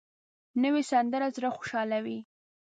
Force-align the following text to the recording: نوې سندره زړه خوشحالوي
نوې 0.63 0.83
سندره 0.91 1.27
زړه 1.35 1.49
خوشحالوي 1.57 2.19